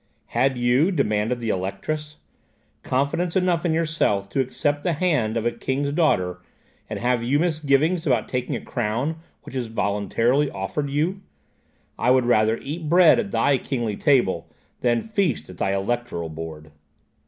"Had 0.33 0.57
you," 0.57 0.89
demanded 0.91 1.39
the 1.39 1.49
Electress, 1.49 2.17
"confidence 2.81 3.35
enough 3.35 3.65
in 3.67 3.71
yourself 3.71 4.27
to 4.29 4.39
accept 4.39 4.81
the 4.81 4.93
hand 4.93 5.37
of 5.37 5.45
a 5.45 5.51
king's 5.51 5.91
daughter, 5.91 6.41
and 6.89 6.97
have 6.97 7.21
you 7.21 7.37
misgivings 7.37 8.07
about 8.07 8.27
taking 8.27 8.55
a 8.55 8.65
crown 8.65 9.17
which 9.43 9.53
is 9.55 9.67
voluntarily 9.67 10.49
offered 10.49 10.89
you? 10.89 11.21
I 11.99 12.09
would 12.09 12.25
rather 12.25 12.57
eat 12.57 12.89
bread 12.89 13.19
at 13.19 13.29
thy 13.29 13.59
kingly 13.59 13.95
table, 13.95 14.49
than 14.79 15.03
feast 15.03 15.51
at 15.51 15.59
thy 15.59 15.71
electoral 15.75 16.29
board." 16.29 16.71